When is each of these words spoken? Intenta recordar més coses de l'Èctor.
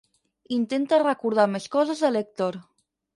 Intenta 0.55 0.97
recordar 1.03 1.45
més 1.57 1.67
coses 1.75 2.01
de 2.07 2.11
l'Èctor. 2.15 2.59